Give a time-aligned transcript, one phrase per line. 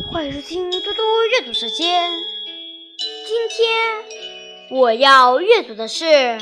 [0.00, 2.18] 欢迎收听嘟嘟阅读时间。
[3.26, 4.02] 今天
[4.70, 6.38] 我要阅读的是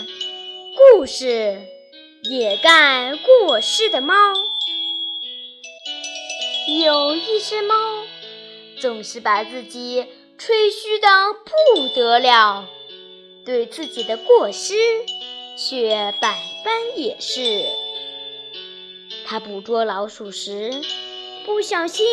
[0.95, 1.61] 故事
[2.31, 4.15] 《也该过世的猫》。
[6.81, 7.75] 有一只猫，
[8.79, 10.07] 总是把自己
[10.39, 11.09] 吹嘘的
[11.45, 12.69] 不得了，
[13.45, 14.75] 对自己的过失
[15.59, 17.65] 却百般掩饰。
[19.27, 20.71] 它捕捉老鼠时，
[21.45, 22.07] 不小心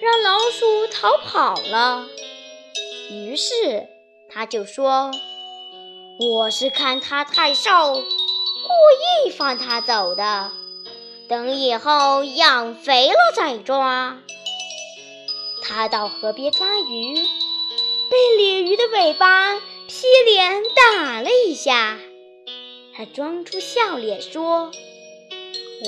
[0.00, 2.06] 让老鼠逃跑了，
[3.10, 3.86] 于是
[4.32, 5.10] 他就说
[6.18, 8.00] ：“我是看它太瘦，故
[9.26, 10.52] 意放它走的。
[11.28, 14.18] 等以后养肥了再抓。”
[15.62, 17.14] 他到河边抓鱼，
[18.10, 21.98] 被鲤鱼的尾巴劈脸打了一下，
[22.96, 24.70] 他装出笑脸说。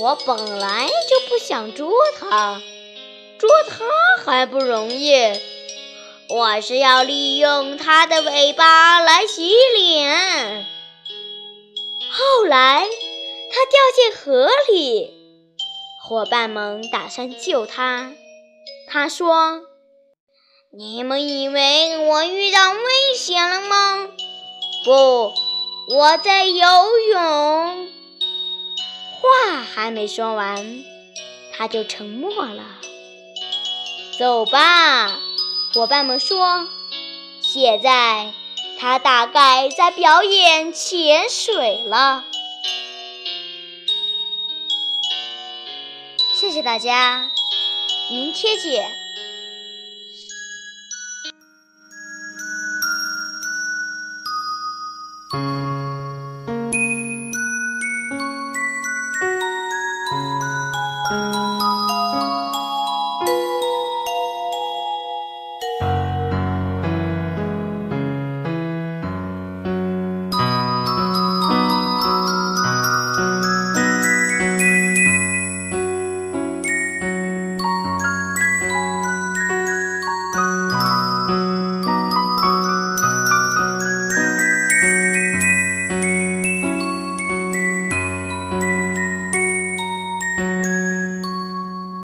[0.00, 2.62] 我本来就不想捉它，
[3.42, 5.16] 捉它还不容易。
[6.28, 10.64] 我是要利用它的尾巴来洗脸。
[12.12, 12.86] 后来，
[13.50, 15.10] 它掉进河里，
[16.04, 18.12] 伙伴们打算救它。
[18.88, 19.62] 他说
[20.78, 22.78] ：“你们以为我遇到危
[23.16, 24.08] 险了吗？
[24.84, 25.32] 不，
[25.96, 26.64] 我在游
[27.10, 27.88] 泳。”
[29.20, 30.84] 话还没说完，
[31.52, 32.78] 他就沉默了。
[34.22, 35.18] 走吧，
[35.74, 36.68] 伙伴们说。
[37.40, 38.32] 现在
[38.78, 42.22] 他大概在表演潜水了。
[46.36, 47.32] 谢谢大家，
[48.12, 48.88] 明天见。